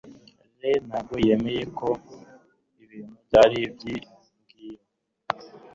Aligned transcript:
lee 0.61 0.79
ntabwo 0.87 1.15
yemeye 1.25 1.63
ko 1.77 1.89
ibintu 2.83 3.13
byari 3.25 3.59
byiringiro 3.75 4.77